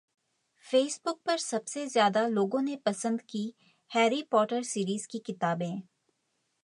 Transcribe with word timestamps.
Facebook 0.65 1.19
पर 1.25 1.37
सबसे 1.37 1.87
ज्यादा 1.87 2.27
लोगों 2.27 2.61
ने 2.61 2.75
पसंद 2.85 3.21
की 3.29 3.43
हैरी 3.91 4.21
पॉटर 4.31 4.63
सीरीज 4.63 5.05
की 5.05 5.19
किताबें 5.19 5.81